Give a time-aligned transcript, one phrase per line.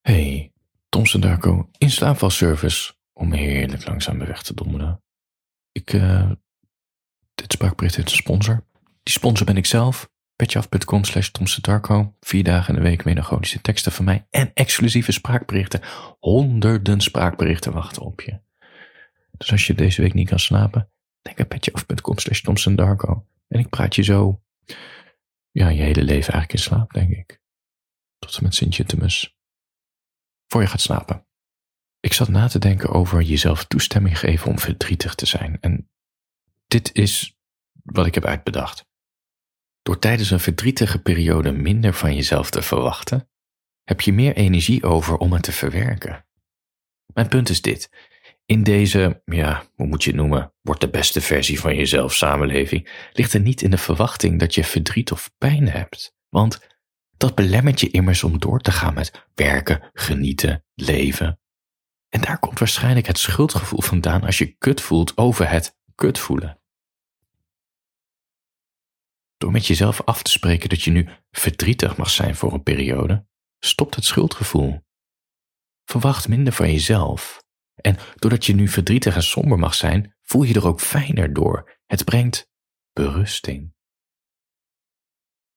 [0.00, 0.52] Hey,
[0.88, 5.02] Thompson Darko in slaapvalservice om heerlijk langzaam weer weg te dommelen.
[5.72, 6.30] Ik, eh,
[7.34, 8.66] dit spraakbericht heeft een sponsor.
[9.02, 10.10] Die sponsor ben ik zelf.
[10.36, 11.30] petjeaf.com slash.
[12.20, 15.80] Vier dagen in de week melancholische teksten van mij en exclusieve spraakberichten.
[16.18, 18.40] Honderden spraakberichten wachten op je.
[19.30, 20.90] Dus als je deze week niet kan slapen,
[21.22, 23.26] denk aan petjeaf.com slash Darko.
[23.48, 24.42] En ik praat je zo,
[25.50, 27.40] ja, je hele leven eigenlijk in slaap, denk ik.
[28.18, 29.39] Tot en met Sint-Jutemus
[30.52, 31.26] voor je gaat slapen.
[32.00, 35.58] Ik zat na te denken over jezelf toestemming geven om verdrietig te zijn.
[35.60, 35.90] En
[36.66, 37.38] dit is
[37.82, 38.88] wat ik heb uitbedacht.
[39.82, 43.28] Door tijdens een verdrietige periode minder van jezelf te verwachten,
[43.84, 46.26] heb je meer energie over om het te verwerken.
[47.14, 47.90] Mijn punt is dit.
[48.46, 53.08] In deze, ja, hoe moet je het noemen, wordt de beste versie van jezelf samenleving,
[53.12, 56.14] ligt er niet in de verwachting dat je verdriet of pijn hebt.
[56.28, 56.69] Want
[57.20, 61.40] dat belemmert je immers om door te gaan met werken, genieten, leven.
[62.08, 66.60] En daar komt waarschijnlijk het schuldgevoel vandaan als je kut voelt over het kut voelen.
[69.36, 73.26] Door met jezelf af te spreken dat je nu verdrietig mag zijn voor een periode,
[73.58, 74.80] stopt het schuldgevoel.
[75.84, 77.42] Verwacht minder van jezelf.
[77.74, 81.78] En doordat je nu verdrietig en somber mag zijn, voel je er ook fijner door.
[81.86, 82.50] Het brengt
[82.92, 83.78] berusting.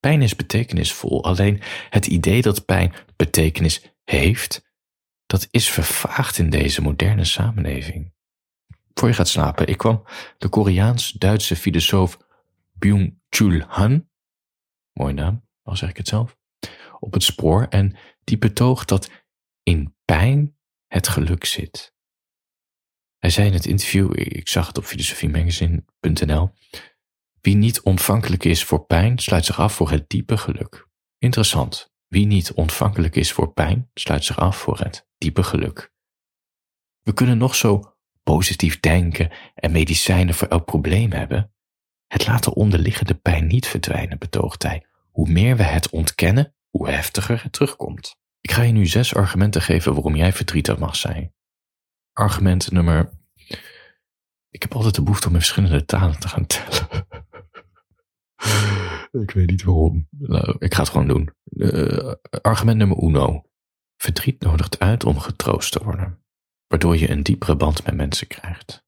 [0.00, 4.66] Pijn is betekenisvol, alleen het idee dat pijn betekenis heeft,
[5.26, 8.12] dat is vervaagd in deze moderne samenleving.
[8.94, 10.04] Voor je gaat slapen, ik kwam
[10.38, 12.18] de Koreaans-Duitse filosoof
[12.72, 14.08] Byung-Chul Han,
[14.92, 16.36] mooie naam, al zeg ik het zelf,
[16.98, 19.10] op het spoor en die betoogt dat
[19.62, 21.96] in pijn het geluk zit.
[23.18, 26.50] Hij zei in het interview, ik zag het op filosofiemagazine.nl,
[27.48, 30.88] wie niet ontvankelijk is voor pijn, sluit zich af voor het diepe geluk.
[31.18, 31.92] Interessant.
[32.06, 35.92] Wie niet ontvankelijk is voor pijn, sluit zich af voor het diepe geluk.
[37.02, 41.52] We kunnen nog zo positief denken en medicijnen voor elk probleem hebben.
[42.06, 44.86] Het laat de onderliggende pijn niet verdwijnen, betoogt hij.
[45.10, 48.16] Hoe meer we het ontkennen, hoe heftiger het terugkomt.
[48.40, 51.34] Ik ga je nu zes argumenten geven waarom jij verdrietig mag zijn.
[52.12, 53.12] Argument nummer.
[54.50, 57.06] Ik heb altijd de behoefte om in verschillende talen te gaan tellen.
[59.10, 60.08] Ik weet niet waarom.
[60.10, 61.30] Nou, ik ga het gewoon doen.
[61.44, 63.42] Uh, argument nummer uno.
[63.96, 66.24] Verdriet nodigt uit om getroost te worden,
[66.66, 68.86] waardoor je een diepere band met mensen krijgt.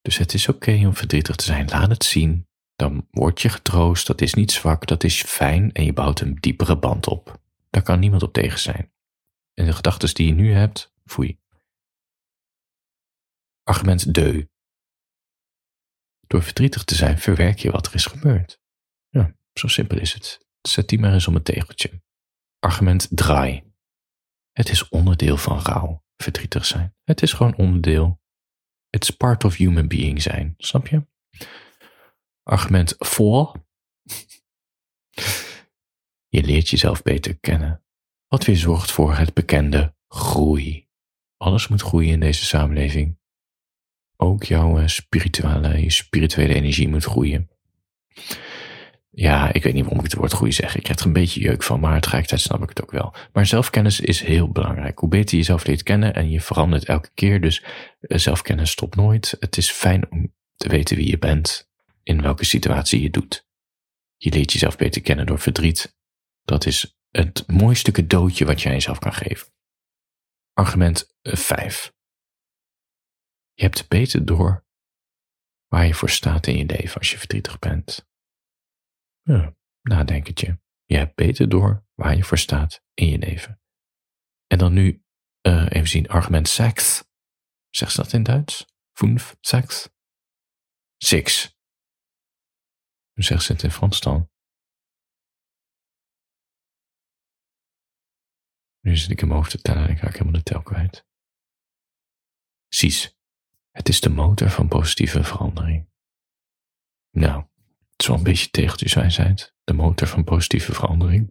[0.00, 1.68] Dus het is oké om verdrietig te zijn.
[1.68, 2.48] Laat het zien.
[2.74, 4.06] Dan word je getroost.
[4.06, 7.40] Dat is niet zwak, dat is fijn en je bouwt een diepere band op.
[7.70, 8.92] Daar kan niemand op tegen zijn.
[9.54, 11.38] En de gedachten die je nu hebt, foei.
[13.62, 14.44] Argument deu.
[16.26, 18.60] Door verdrietig te zijn verwerk je wat er is gebeurd.
[19.08, 20.46] Ja, zo simpel is het.
[20.60, 22.02] Zet die maar eens om een tegeltje.
[22.58, 23.72] Argument draai.
[24.52, 26.94] Het is onderdeel van rouw, verdrietig zijn.
[27.04, 28.20] Het is gewoon onderdeel.
[28.90, 31.06] It's part of human being zijn, snap je?
[32.42, 33.66] Argument voor.
[36.28, 37.84] Je leert jezelf beter kennen.
[38.28, 40.88] Wat weer zorgt voor het bekende groei.
[41.36, 43.18] Alles moet groeien in deze samenleving
[44.16, 47.48] ook jouw eh, spirituele, je spirituele energie moet groeien.
[49.10, 50.76] Ja, ik weet niet waarom ik het woord groeien zeg.
[50.76, 53.14] Ik krijg er een beetje jeuk van, maar tegelijkertijd snap ik het ook wel.
[53.32, 54.98] Maar zelfkennis is heel belangrijk.
[54.98, 57.62] Hoe beter je jezelf leert kennen en je verandert elke keer, dus
[58.00, 59.36] eh, zelfkennis stopt nooit.
[59.40, 61.70] Het is fijn om te weten wie je bent,
[62.02, 63.46] in welke situatie je doet.
[64.16, 65.96] Je leert jezelf beter kennen door verdriet.
[66.44, 69.48] Dat is het mooiste cadeautje wat jij jezelf kan geven.
[70.52, 71.93] Argument 5.
[73.54, 74.66] Je hebt beter door
[75.68, 78.08] waar je voor staat in je leven als je verdrietig bent.
[79.22, 80.60] Ja, nadenkentje.
[80.84, 83.60] Je hebt beter door waar je voor staat in je leven.
[84.46, 85.04] En dan nu
[85.46, 87.04] uh, even zien, argument seks.
[87.70, 88.66] Zeg ze dat in Duits?
[88.92, 89.88] Fünf, seks?
[90.96, 91.56] Six.
[93.12, 94.30] Hoe zegt ze het in Frans dan?
[98.80, 101.06] Nu zit ik in mijn hoofd te tellen en ik raak helemaal de tel kwijt.
[102.68, 103.13] Cies.
[103.74, 105.88] Het is de motor van positieve verandering.
[107.10, 107.44] Nou,
[107.96, 109.54] een beetje tegeltjeswijsheid.
[109.64, 111.28] De motor van positieve verandering.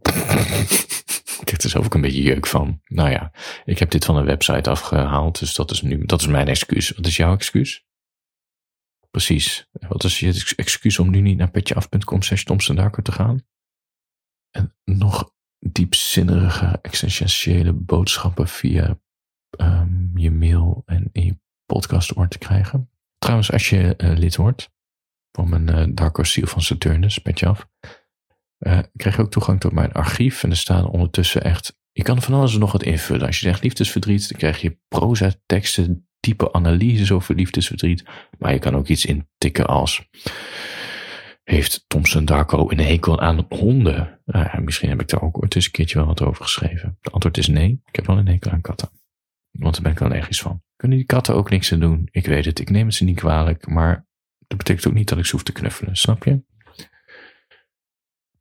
[1.41, 2.81] ik heb er zelf ook een beetje jeuk van.
[2.85, 3.31] Nou ja,
[3.65, 6.89] ik heb dit van een website afgehaald, dus dat is nu, dat is mijn excuus.
[6.89, 7.85] Wat is jouw excuus?
[9.11, 9.69] Precies.
[9.71, 13.45] Wat is je excuus om nu niet naar petjeaf.com slash te gaan?
[14.51, 18.99] En nog diepzinnige, existentiële boodschappen via
[19.59, 21.41] um, je mail en in je
[21.73, 22.89] podcast oor te krijgen.
[23.17, 24.71] Trouwens, als je uh, lid wordt
[25.31, 27.67] van mijn uh, Darko Seal van Saturnus, petje af,
[28.59, 30.43] uh, krijg je ook toegang tot mijn archief.
[30.43, 33.27] En er staan ondertussen echt Je kan van alles nog wat invullen.
[33.27, 38.03] Als je zegt liefdesverdriet, dan krijg je proza teksten, diepe analyses over liefdesverdriet.
[38.39, 40.09] Maar je kan ook iets intikken als
[41.43, 44.19] heeft Thompson Darko een hekel aan honden?
[44.25, 46.97] Nou misschien heb ik daar ook ooit eens een keertje wel wat over geschreven.
[47.01, 47.81] De antwoord is nee.
[47.85, 48.89] Ik heb wel een hekel aan katten.
[49.59, 50.61] Want daar ben ik wel ergens van.
[50.75, 52.07] Kunnen die katten ook niks aan doen?
[52.11, 54.07] Ik weet het, ik neem het ze niet kwalijk, maar
[54.47, 56.43] dat betekent ook niet dat ik ze hoef te knuffelen, snap je?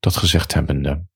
[0.01, 1.07] Dat gezegd hebbende,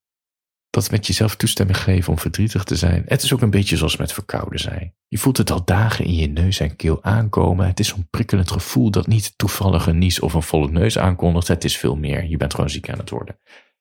[0.70, 3.02] dat met jezelf toestemming geven om verdrietig te zijn.
[3.06, 4.94] Het is ook een beetje zoals met verkouden zijn.
[5.08, 7.66] Je voelt het al dagen in je neus en keel aankomen.
[7.66, 11.48] Het is zo'n prikkelend gevoel dat niet toevallig een nies of een volle neus aankondigt.
[11.48, 12.25] Het is veel meer.
[12.25, 13.38] Je bent gewoon ziek aan het worden.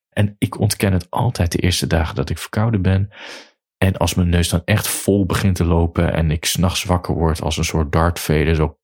[0.09, 3.09] En ik ontken het altijd de eerste dagen dat ik verkouden ben.
[3.85, 7.41] En als mijn neus dan echt vol begint te lopen en ik s'nachts wakker word
[7.41, 8.77] als een soort dartveder, zo.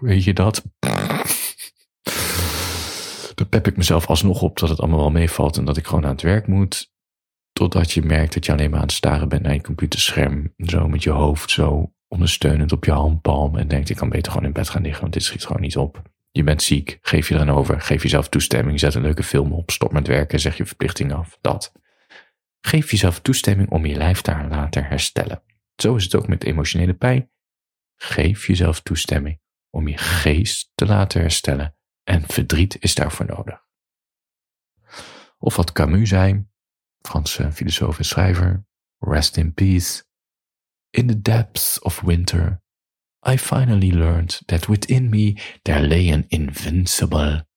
[0.00, 0.64] Weet je dat?
[3.34, 6.04] Dan pep ik mezelf alsnog op dat het allemaal wel meevalt en dat ik gewoon
[6.04, 6.92] aan het werk moet.
[7.52, 10.54] Totdat je merkt dat je alleen maar aan het staren bent naar je computerscherm.
[10.56, 13.56] Zo met je hoofd zo ondersteunend op je handpalm.
[13.56, 15.76] En denkt, ik kan beter gewoon in bed gaan liggen, want dit schiet gewoon niet
[15.76, 16.02] op.
[16.30, 19.70] Je bent ziek, geef je eraan over, geef jezelf toestemming, zet een leuke film op,
[19.70, 21.38] stop met werken, zeg je verplichting af.
[21.40, 21.72] Dat.
[22.66, 25.42] Geef jezelf toestemming om je lijf daar later herstellen.
[25.76, 27.30] Zo is het ook met emotionele pijn.
[27.96, 29.40] Geef jezelf toestemming
[29.70, 33.64] om je geest te laten herstellen en verdriet is daarvoor nodig.
[35.38, 36.46] Of wat Camus zei,
[37.00, 38.66] Franse filosoof en schrijver,
[38.98, 40.04] rest in peace.
[40.90, 42.62] In the depths of winter,
[43.28, 47.48] I finally learned that within me there lay an invincible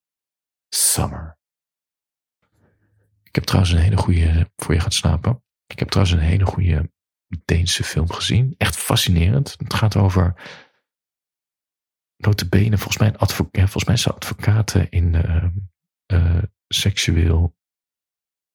[0.70, 1.39] summer.
[3.30, 5.44] Ik heb trouwens een hele goede, voor je gaat slapen.
[5.68, 6.92] Ik heb trouwens een hele goede
[7.46, 8.56] Deense film gezien.
[8.58, 9.56] Echt fascinerend.
[9.58, 10.34] Het gaat over
[12.18, 15.46] notabene, volgens mij, advocaat, volgens mij zijn advocaten in uh,
[16.14, 17.58] uh, seksueel,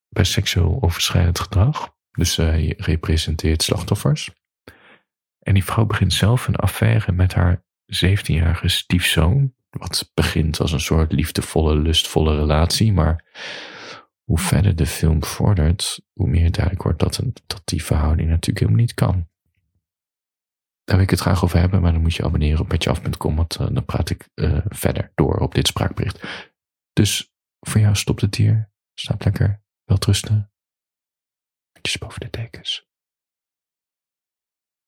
[0.09, 1.95] bij seksueel overschrijdend gedrag.
[2.11, 4.31] Dus hij representeert slachtoffers.
[5.39, 7.65] En die vrouw begint zelf een affaire met haar
[8.03, 9.55] 17-jarige stiefzoon.
[9.69, 12.93] Wat begint als een soort liefdevolle, lustvolle relatie.
[12.93, 13.23] Maar
[14.25, 18.59] hoe verder de film vordert, hoe meer duidelijk wordt dat, een, dat die verhouding natuurlijk
[18.59, 19.27] helemaal niet kan.
[20.83, 23.59] Daar wil ik het graag over hebben, maar dan moet je abonneren op petjeaf.com, want
[23.59, 26.23] uh, dan praat ik uh, verder door op dit spraakbericht.
[26.93, 28.71] Dus voor jou stopt het hier.
[28.93, 29.63] Slaap lekker.
[29.83, 30.51] Wel trusten.
[31.71, 32.87] Handjes boven de dekens.